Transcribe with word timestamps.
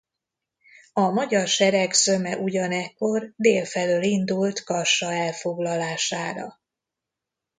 A 0.93 1.01
magyar 1.09 1.47
sereg 1.47 1.93
zöme 1.93 2.37
ugyanekkor 2.37 3.33
dél 3.35 3.65
felől 3.65 4.03
indult 4.03 4.63
Kassa 4.63 5.13
elfoglalására. 5.13 6.59